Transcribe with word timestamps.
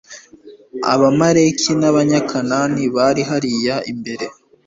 abamaleki 0.93 1.71
n 1.81 1.83
abanyakanani 1.89 2.83
bari 2.95 3.21
hariya 3.29 3.75
imbere 3.91 4.25